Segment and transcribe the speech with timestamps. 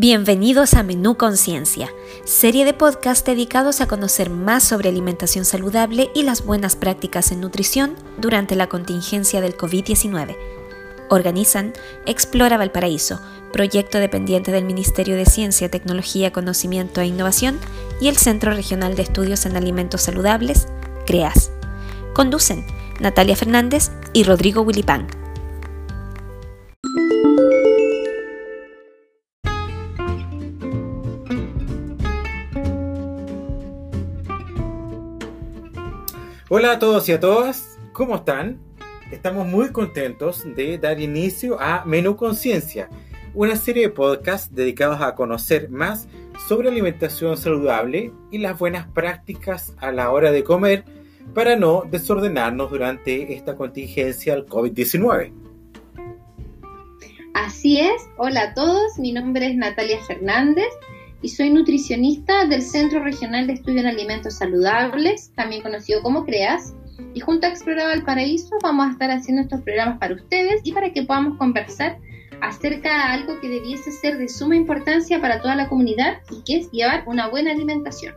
[0.00, 1.92] Bienvenidos a Menú Conciencia,
[2.24, 7.40] serie de podcast dedicados a conocer más sobre alimentación saludable y las buenas prácticas en
[7.40, 10.36] nutrición durante la contingencia del COVID-19.
[11.10, 11.72] Organizan
[12.06, 13.20] Explora Valparaíso,
[13.52, 17.58] proyecto dependiente del Ministerio de Ciencia, Tecnología, Conocimiento e Innovación
[18.00, 20.68] y el Centro Regional de Estudios en Alimentos Saludables,
[21.06, 21.50] CREAS.
[22.14, 22.64] Conducen
[23.00, 25.17] Natalia Fernández y Rodrigo Willipán.
[36.50, 38.58] Hola a todos y a todas, ¿cómo están?
[39.12, 42.88] Estamos muy contentos de dar inicio a Menú Conciencia,
[43.34, 46.08] una serie de podcasts dedicados a conocer más
[46.48, 50.86] sobre alimentación saludable y las buenas prácticas a la hora de comer
[51.34, 55.30] para no desordenarnos durante esta contingencia al COVID-19.
[57.34, 60.68] Así es, hola a todos, mi nombre es Natalia Fernández
[61.20, 66.74] y soy nutricionista del Centro Regional de Estudio en Alimentos Saludables, también conocido como CREAS.
[67.14, 70.92] Y junto a Explora Valparaíso vamos a estar haciendo estos programas para ustedes y para
[70.92, 71.98] que podamos conversar
[72.40, 76.58] acerca de algo que debiese ser de suma importancia para toda la comunidad y que
[76.58, 78.14] es llevar una buena alimentación.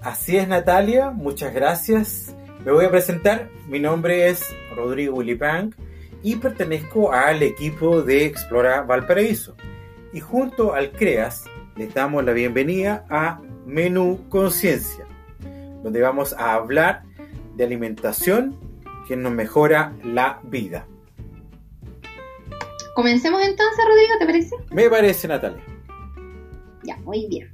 [0.00, 2.34] Así es Natalia, muchas gracias.
[2.64, 4.42] Me voy a presentar, mi nombre es
[4.74, 5.74] Rodrigo Willipang
[6.22, 9.54] y pertenezco al equipo de Explora Valparaíso.
[10.12, 11.44] Y junto al CREAS
[11.76, 15.06] les damos la bienvenida a Menú Conciencia,
[15.82, 17.02] donde vamos a hablar
[17.56, 18.56] de alimentación
[19.08, 20.86] que nos mejora la vida.
[22.94, 24.56] Comencemos entonces, Rodrigo, ¿te parece?
[24.70, 25.62] Me parece, Natalia.
[26.84, 27.52] Ya, muy bien.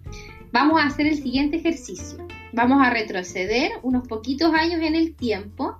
[0.52, 2.26] Vamos a hacer el siguiente ejercicio.
[2.52, 5.76] Vamos a retroceder unos poquitos años en el tiempo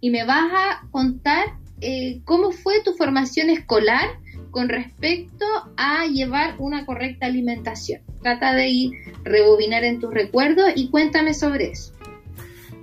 [0.00, 4.19] y me vas a contar eh, cómo fue tu formación escolar
[4.50, 5.44] con respecto
[5.76, 8.02] a llevar una correcta alimentación.
[8.22, 8.92] Trata de ir
[9.24, 11.92] rebobinar en tus recuerdos y cuéntame sobre eso.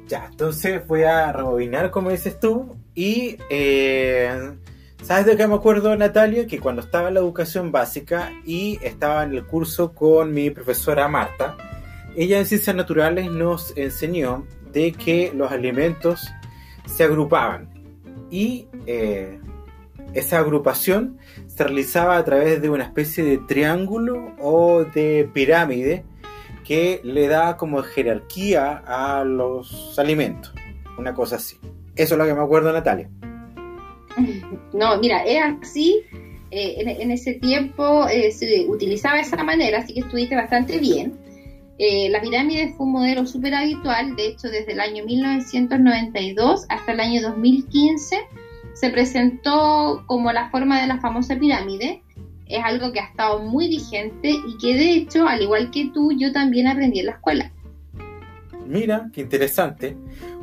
[0.07, 4.53] Ya, entonces voy a rebobinar como dices tú y eh,
[5.03, 6.47] ¿sabes de qué me acuerdo Natalia?
[6.47, 11.07] Que cuando estaba en la educación básica y estaba en el curso con mi profesora
[11.07, 11.57] Marta,
[12.15, 16.27] ella en ciencias naturales nos enseñó de que los alimentos
[16.85, 17.69] se agrupaban
[18.31, 19.39] y eh,
[20.13, 21.17] esa agrupación
[21.57, 26.05] se a través de una especie de triángulo o de pirámide
[26.63, 30.53] que le da como jerarquía a los alimentos.
[30.97, 31.57] Una cosa así.
[31.95, 33.09] Eso es lo que me acuerdo, Natalia.
[34.73, 36.03] No, mira, es así.
[36.49, 41.17] Eh, en, ese tiempo eh, se utilizaba esa manera, así que estuviste bastante bien.
[41.77, 46.91] Eh, la pirámide fue un modelo súper habitual, de hecho desde el año 1992 hasta
[46.93, 48.17] el año 2015
[48.79, 52.03] se presentó como la forma de la famosa pirámide.
[52.45, 56.11] Es algo que ha estado muy vigente y que de hecho, al igual que tú,
[56.17, 57.51] yo también aprendí en la escuela.
[58.65, 59.97] Mira, qué interesante.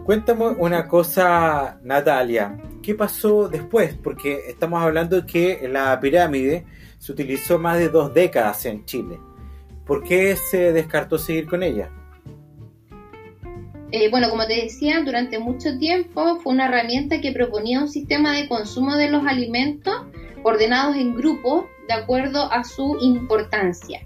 [0.04, 2.58] Cuéntame una cosa, Natalia.
[2.82, 3.94] ¿Qué pasó después?
[3.94, 6.66] Porque estamos hablando que la pirámide
[6.98, 9.18] se utilizó más de dos décadas en Chile.
[9.86, 11.90] ¿Por qué se descartó seguir con ella?
[13.96, 18.32] Eh, bueno, como te decía, durante mucho tiempo fue una herramienta que proponía un sistema
[18.32, 19.94] de consumo de los alimentos
[20.42, 24.04] ordenados en grupos de acuerdo a su importancia.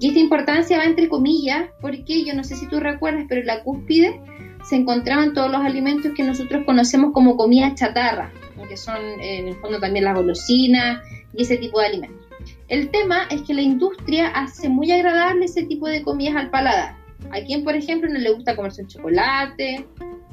[0.00, 3.48] Y esta importancia va entre comillas porque yo no sé si tú recuerdas, pero en
[3.48, 4.18] la cúspide
[4.64, 8.32] se encontraban todos los alimentos que nosotros conocemos como comida chatarra,
[8.66, 11.02] que son en el fondo también las golosinas
[11.34, 12.26] y ese tipo de alimentos.
[12.68, 17.05] El tema es que la industria hace muy agradable ese tipo de comidas al paladar
[17.32, 19.86] a quien, por ejemplo, no le gusta comerse un chocolate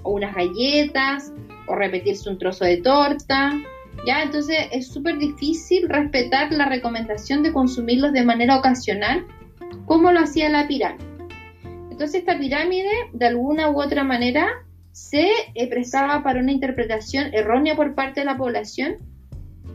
[0.04, 1.32] o unas galletas
[1.68, 3.54] o repetirse un trozo de torta.
[4.08, 4.24] ¿Ya?
[4.24, 9.26] Entonces es súper difícil respetar la recomendación de consumirlos de manera ocasional,
[9.86, 11.06] como lo hacía la pirámide.
[11.92, 14.48] Entonces esta pirámide, de alguna u otra manera,
[14.92, 15.30] se
[15.70, 18.98] prestaba para una interpretación errónea por parte de la población,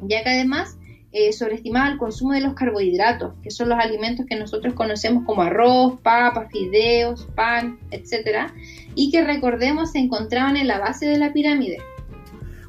[0.02, 0.77] ya que además
[1.12, 5.43] eh, sobreestimaba el consumo de los carbohidratos, que son los alimentos que nosotros conocemos como
[5.43, 8.52] arroz, papas, fideos, pan, etcétera,
[8.94, 11.78] y que recordemos se encontraban en la base de la pirámide.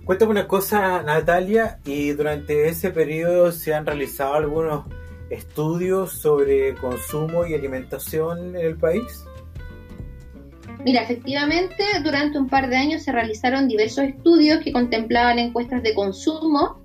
[0.06, 4.86] Cuéntame una cosa, Natalia, y durante ese periodo se han realizado algunos
[5.30, 9.26] estudios sobre consumo y alimentación en el país.
[10.84, 15.94] Mira, efectivamente, durante un par de años se realizaron diversos estudios que contemplaban encuestas de
[15.94, 16.79] consumo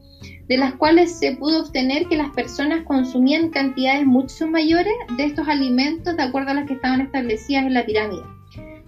[0.48, 5.48] de las cuales se pudo obtener que las personas consumían cantidades mucho mayores de estos
[5.48, 8.22] alimentos de acuerdo a las que estaban establecidas en la pirámide.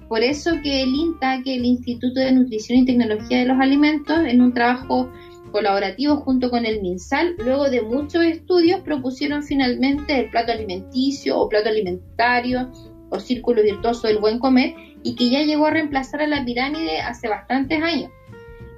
[0.08, 4.18] Por eso que el INTA, que el Instituto de Nutrición y Tecnología de los Alimentos,
[4.24, 5.10] en un trabajo
[5.50, 11.48] colaborativos junto con el MinSal, luego de muchos estudios, propusieron finalmente el plato alimenticio o
[11.48, 12.70] plato alimentario
[13.08, 17.00] o círculo virtuoso del buen comer y que ya llegó a reemplazar a la pirámide
[17.00, 18.10] hace bastantes años.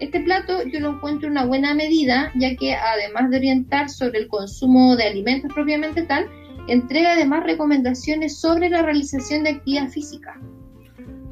[0.01, 4.29] Este plato yo lo encuentro una buena medida, ya que además de orientar sobre el
[4.29, 6.29] consumo de alimentos propiamente tal,
[6.69, 10.39] entrega además recomendaciones sobre la realización de actividad física.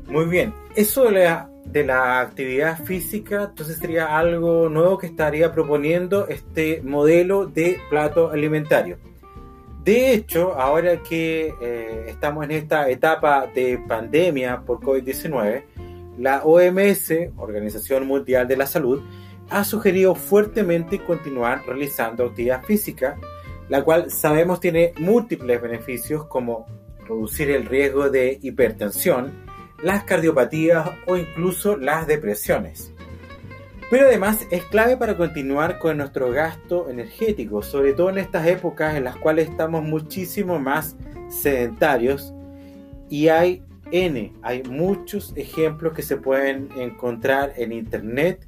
[0.09, 5.53] Muy bien, eso de la, de la actividad física, entonces sería algo nuevo que estaría
[5.53, 8.99] proponiendo este modelo de plato alimentario.
[9.85, 15.63] De hecho, ahora que eh, estamos en esta etapa de pandemia por COVID-19,
[16.19, 19.03] la OMS, Organización Mundial de la Salud,
[19.51, 23.17] ha sugerido fuertemente continuar realizando actividad física,
[23.69, 26.67] la cual sabemos tiene múltiples beneficios como
[27.07, 29.33] reducir el riesgo de hipertensión,
[29.83, 32.93] las cardiopatías o incluso las depresiones.
[33.89, 38.97] Pero además es clave para continuar con nuestro gasto energético, sobre todo en estas épocas
[38.97, 40.97] en las cuales estamos muchísimo más
[41.29, 42.35] sedentarios
[43.09, 48.47] y hay N, hay muchos ejemplos que se pueden encontrar en internet,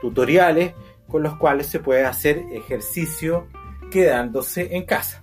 [0.00, 0.72] tutoriales
[1.08, 3.46] con los cuales se puede hacer ejercicio
[3.90, 5.22] quedándose en casa.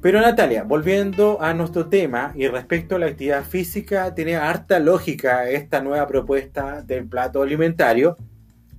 [0.00, 5.50] Pero Natalia, volviendo a nuestro tema y respecto a la actividad física, tiene harta lógica
[5.50, 8.16] esta nueva propuesta del plato alimentario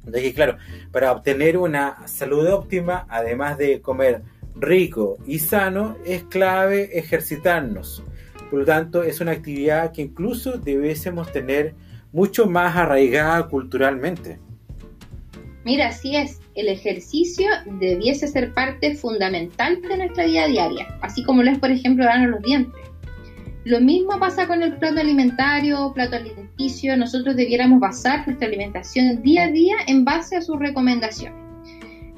[0.03, 0.57] de que, claro,
[0.91, 4.21] para obtener una salud óptima, además de comer
[4.55, 8.03] rico y sano, es clave ejercitarnos.
[8.49, 11.75] Por lo tanto, es una actividad que incluso debiésemos tener
[12.11, 14.39] mucho más arraigada culturalmente.
[15.65, 17.47] Mira, así es, el ejercicio
[17.79, 22.31] debiese ser parte fundamental de nuestra vida diaria, así como lo es, por ejemplo, darnos
[22.31, 22.89] los dientes.
[23.65, 26.95] Lo mismo pasa con el plato alimentario, plato alimenticio.
[26.95, 31.37] Nosotros debiéramos basar nuestra alimentación día a día en base a sus recomendaciones.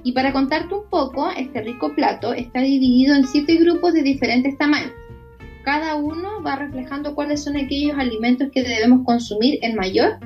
[0.04, 4.58] Y para contarte un poco, este rico plato está dividido en siete grupos de diferentes
[4.58, 4.94] tamaños.
[5.64, 10.18] Cada uno va reflejando cuáles son aquellos alimentos que debemos consumir en mayor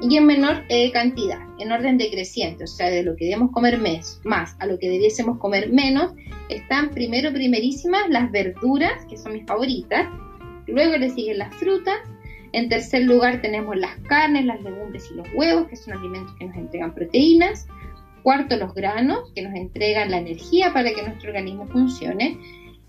[0.00, 3.78] y en menor eh, cantidad, en orden decreciente, o sea, de lo que debemos comer
[4.24, 6.12] más a lo que debiésemos comer menos,
[6.48, 10.08] están primero primerísimas las verduras, que son mis favoritas,
[10.66, 11.98] Luego le siguen las frutas.
[12.52, 16.46] En tercer lugar tenemos las carnes, las legumbres y los huevos, que son alimentos que
[16.46, 17.66] nos entregan proteínas.
[18.22, 22.38] Cuarto, los granos, que nos entregan la energía para que nuestro organismo funcione.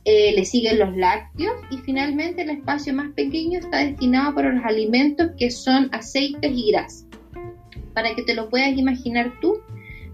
[0.06, 4.66] Eh, le siguen los lácteos y finalmente el espacio más pequeño está destinado para los
[4.66, 7.08] alimentos que son aceites y grasas.
[7.94, 9.62] Para que te lo puedas imaginar tú,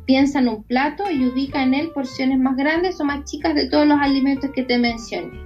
[0.05, 3.67] piensa en un plato y ubica en él porciones más grandes o más chicas de
[3.67, 5.39] todos los alimentos que te mencioné.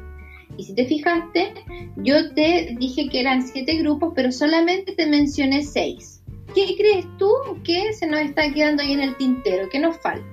[0.57, 1.53] Y si te fijaste,
[1.97, 6.21] yo te dije que eran siete grupos, pero solamente te mencioné seis.
[6.53, 7.31] ¿Qué crees tú
[7.63, 9.69] que se nos está quedando ahí en el tintero?
[9.69, 10.25] ¿Qué nos falta?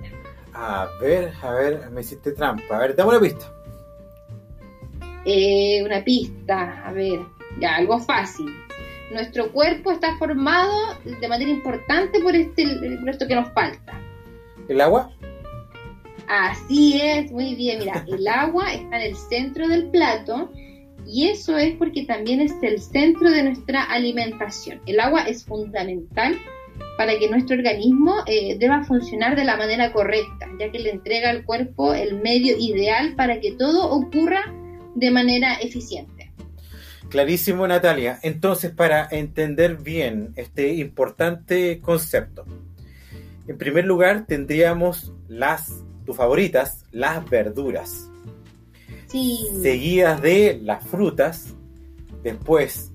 [0.52, 2.76] A ver, a ver, me hiciste trampa.
[2.76, 3.50] A ver, dame una pista.
[5.24, 7.20] Eh, una pista, a ver,
[7.58, 8.46] ya, algo fácil.
[9.12, 10.72] Nuestro cuerpo está formado
[11.04, 12.64] de manera importante por, este,
[13.00, 14.00] por esto que nos falta.
[14.68, 15.10] ¿El agua?
[16.28, 17.80] Así es, muy bien.
[17.80, 20.50] Mira, el agua está en el centro del plato
[21.06, 24.80] y eso es porque también es el centro de nuestra alimentación.
[24.86, 26.38] El agua es fundamental
[26.96, 31.30] para que nuestro organismo eh, deba funcionar de la manera correcta, ya que le entrega
[31.30, 34.54] al cuerpo el medio ideal para que todo ocurra
[34.94, 36.32] de manera eficiente.
[37.08, 38.18] Clarísimo, Natalia.
[38.22, 42.44] Entonces, para entender bien este importante concepto,
[43.48, 45.82] en primer lugar tendríamos las
[46.14, 48.10] favoritas, las verduras.
[49.08, 51.54] Seguidas de las frutas,
[52.22, 52.92] después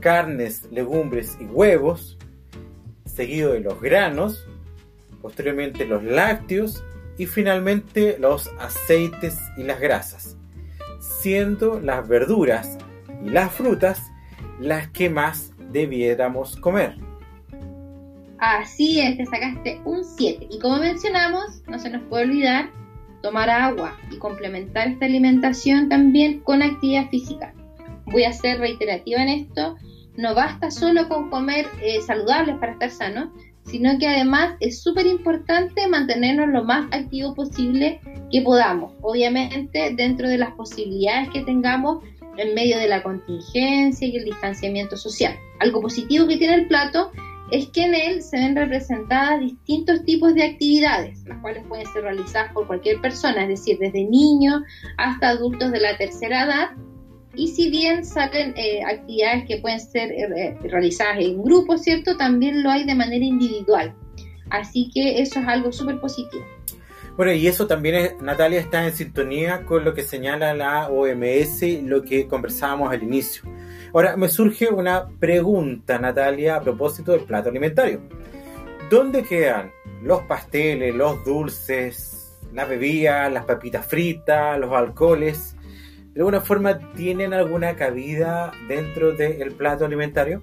[0.00, 2.16] carnes, legumbres y huevos,
[3.04, 4.46] seguido de los granos,
[5.20, 6.84] posteriormente los lácteos
[7.18, 10.37] y finalmente los aceites y las grasas,
[11.20, 12.78] siendo las verduras
[13.24, 14.12] y las frutas
[14.60, 16.96] las que más debiéramos comer.
[18.38, 20.46] Así es, te sacaste un 7.
[20.50, 22.70] Y como mencionamos, no se nos puede olvidar
[23.20, 27.52] tomar agua y complementar esta alimentación también con actividad física.
[28.06, 29.76] Voy a ser reiterativa en esto.
[30.16, 33.32] No basta solo con comer eh, saludables para estar sano,
[33.70, 38.92] sino que además es súper importante mantenernos lo más activo posible que podamos.
[39.02, 42.02] Obviamente dentro de las posibilidades que tengamos
[42.36, 45.34] en medio de la contingencia y el distanciamiento social.
[45.60, 47.10] Algo positivo que tiene el plato
[47.50, 52.02] es que en él se ven representadas distintos tipos de actividades, las cuales pueden ser
[52.02, 54.62] realizadas por cualquier persona, es decir, desde niños
[54.98, 56.70] hasta adultos de la tercera edad.
[57.34, 62.16] Y si bien salen eh, actividades que pueden ser eh, realizadas en grupo, ¿cierto?
[62.16, 63.94] También lo hay de manera individual.
[64.50, 66.44] Así que eso es algo súper positivo.
[67.16, 71.82] Bueno, y eso también, es, Natalia, está en sintonía con lo que señala la OMS,
[71.82, 73.42] lo que conversábamos al inicio.
[73.92, 78.02] Ahora, me surge una pregunta, Natalia, a propósito del plato alimentario.
[78.88, 85.56] ¿Dónde quedan los pasteles, los dulces, las bebidas, las papitas fritas, los alcoholes?
[86.18, 90.42] ¿De alguna forma tienen alguna cabida dentro del plato alimentario?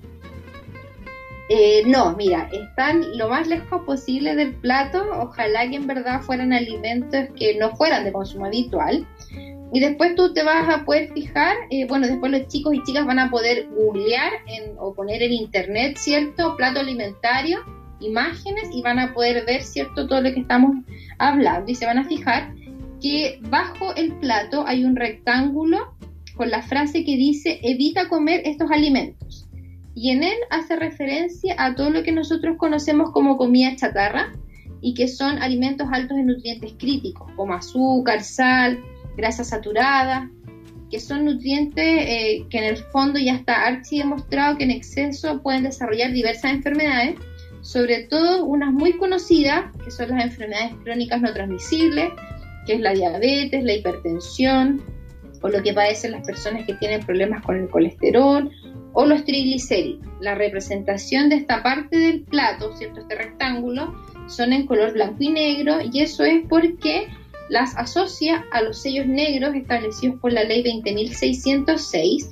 [1.50, 5.06] Eh, no, mira, están lo más lejos posible del plato.
[5.20, 9.06] Ojalá que en verdad fueran alimentos que no fueran de consumo habitual.
[9.74, 13.06] Y después tú te vas a poder fijar, eh, bueno, después los chicos y chicas
[13.06, 14.32] van a poder googlear
[14.78, 16.56] o poner en internet, ¿cierto?
[16.56, 17.60] Plato alimentario,
[18.00, 20.08] imágenes y van a poder ver, ¿cierto?
[20.08, 20.72] Todo lo que estamos
[21.20, 22.54] hablando y se van a fijar
[23.02, 25.96] que bajo el plato hay un rectángulo
[26.36, 29.46] con la frase que dice evita comer estos alimentos
[29.96, 34.34] y en él hace referencia a todo lo que nosotros conocemos como comida chatarra
[34.82, 38.78] y que son alimentos altos en nutrientes críticos, como azúcar, sal,
[39.16, 40.30] grasa saturada,
[40.92, 45.42] que son nutrientes eh, que en el fondo ya está archi demostrado que en exceso
[45.42, 47.16] pueden desarrollar diversas enfermedades,
[47.62, 52.12] sobre todo unas muy conocidas, que son las enfermedades crónicas no transmisibles,
[52.66, 54.82] que es la diabetes, la hipertensión,
[55.42, 58.50] o lo que padecen las personas que tienen problemas con el colesterol
[58.94, 60.06] o los triglicéridos.
[60.20, 63.02] La representación de esta parte del plato, ¿cierto?
[63.02, 63.94] Este rectángulo,
[64.28, 67.08] son en color blanco y negro y eso es porque
[67.50, 72.28] las asocia a los sellos negros establecidos por la ley 20.606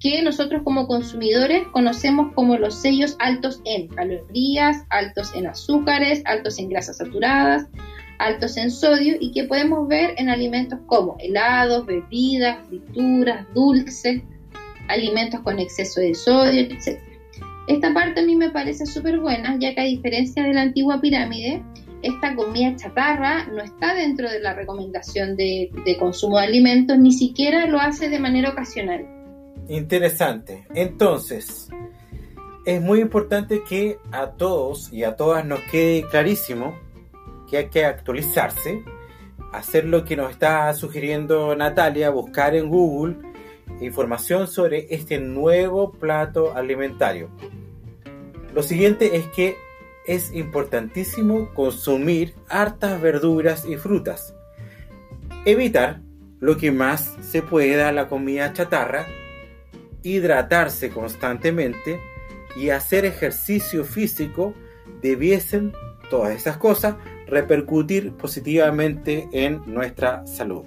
[0.00, 6.58] que nosotros como consumidores conocemos como los sellos altos en calorías, altos en azúcares, altos
[6.58, 7.66] en grasas saturadas,
[8.18, 14.22] altos en sodio y que podemos ver en alimentos como helados, bebidas, frituras, dulces,
[14.88, 17.00] alimentos con exceso de sodio, etc.
[17.66, 21.00] Esta parte a mí me parece súper buena, ya que a diferencia de la antigua
[21.00, 21.62] pirámide,
[22.02, 27.66] esta comida chatarra no está dentro de la recomendación de, consumo de alimentos, ni siquiera
[27.66, 29.06] lo hace de manera ocasional.
[29.68, 30.66] Interesante.
[30.74, 31.70] Entonces,
[32.66, 36.74] es muy importante que a todos y a todas nos quede clarísimo
[37.48, 38.82] que hay que actualizarse,
[39.52, 43.16] hacer lo que nos está sugiriendo Natalia, buscar en Google
[43.80, 47.30] información sobre este nuevo plato alimentario.
[48.54, 49.56] Lo siguiente es que
[50.06, 54.34] es importantísimo consumir hartas verduras y frutas.
[55.44, 56.00] Evitar
[56.40, 59.06] lo que más se pueda la comida chatarra,
[60.02, 62.00] hidratarse constantemente
[62.56, 64.54] y hacer ejercicio físico
[65.00, 65.72] debiesen
[66.10, 66.96] todas esas cosas
[67.26, 70.64] repercutir positivamente en nuestra salud.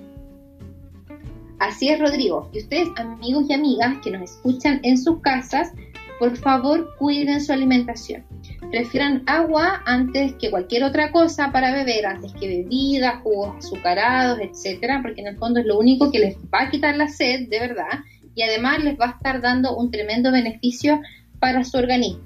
[1.60, 2.50] Así es, Rodrigo.
[2.54, 5.72] Y ustedes, amigos y amigas que nos escuchan en sus casas,
[6.20, 8.24] por favor cuiden su alimentación.
[8.70, 15.00] Prefieran agua antes que cualquier otra cosa para beber, antes que bebidas, jugos azucarados, etcétera,
[15.02, 17.60] porque en el fondo es lo único que les va a quitar la sed, de
[17.60, 18.00] verdad,
[18.36, 21.00] y además les va a estar dando un tremendo beneficio
[21.40, 22.22] para su organismo.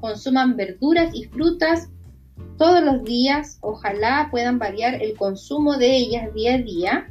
[0.00, 1.88] Consuman verduras y frutas
[2.56, 7.08] todos los días, ojalá puedan variar el consumo de ellas día a día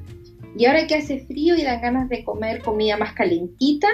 [0.57, 3.87] y ahora que hace frío y dan ganas de comer comida más calentita,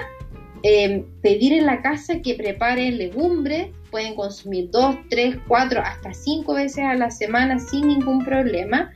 [0.62, 6.54] em, pedir en la casa que preparen legumbres, pueden consumir dos, tres, cuatro, hasta cinco
[6.54, 8.92] veces a la semana sin ningún problema.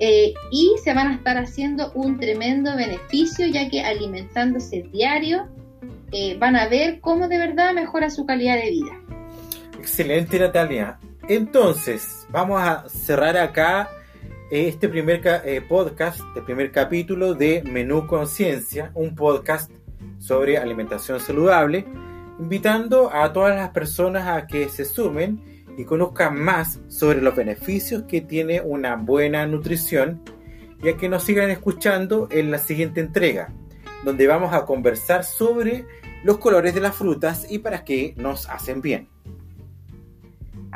[0.00, 5.48] Eh, y se van a estar haciendo un tremendo beneficio ya que alimentándose diario
[6.12, 8.92] eh, van a ver cómo de verdad mejora su calidad de vida.
[9.80, 11.00] Excelente Natalia.
[11.28, 13.90] Entonces, vamos a cerrar acá
[14.50, 19.70] este primer eh, podcast, este primer capítulo de Menú Conciencia, un podcast
[20.18, 21.84] sobre alimentación saludable,
[22.38, 28.04] invitando a todas las personas a que se sumen y conozcan más sobre los beneficios
[28.04, 30.22] que tiene una buena nutrición
[30.82, 33.52] y a que nos sigan escuchando en la siguiente entrega,
[34.02, 35.84] donde vamos a conversar sobre
[36.24, 39.10] los colores de las frutas y para qué nos hacen bien.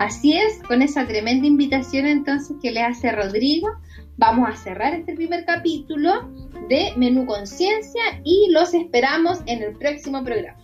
[0.03, 3.69] Así es, con esa tremenda invitación entonces que le hace Rodrigo,
[4.17, 6.29] vamos a cerrar este primer capítulo
[6.69, 10.59] de Menú Conciencia y los esperamos en el próximo programa.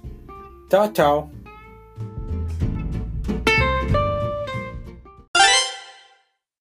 [0.68, 1.30] Chao, chao.